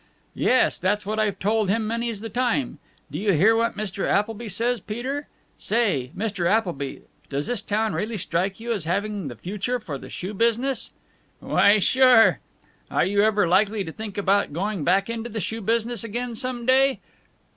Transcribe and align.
"Yes, 0.33 0.79
that's 0.79 1.05
what 1.05 1.19
I've 1.19 1.37
told 1.37 1.69
him 1.69 1.85
many's 1.85 2.21
the 2.21 2.29
time. 2.29 2.79
Do 3.11 3.19
you 3.19 3.33
hear 3.33 3.55
what 3.55 3.77
Mr. 3.77 4.07
Appleby 4.07 4.47
says, 4.49 4.79
Peter?... 4.79 5.27
Say, 5.59 6.09
Mr. 6.17 6.47
Appleby, 6.49 7.01
does 7.29 7.45
this 7.45 7.61
town 7.61 7.93
really 7.93 8.17
strike 8.17 8.59
you 8.59 8.71
as 8.71 8.85
having 8.85 9.27
the 9.27 9.35
future 9.35 9.79
for 9.79 9.99
the 9.99 10.09
shoe 10.09 10.33
business?" 10.33 10.89
"Why, 11.39 11.77
sure." 11.77 12.39
"Are 12.89 13.05
you 13.05 13.21
ever 13.21 13.47
likely 13.47 13.83
to 13.83 13.91
think 13.91 14.17
about 14.17 14.53
going 14.53 14.83
back 14.83 15.07
into 15.07 15.29
the 15.29 15.39
shoe 15.39 15.61
business 15.61 16.03
again, 16.03 16.33
some 16.33 16.65
day? 16.65 16.99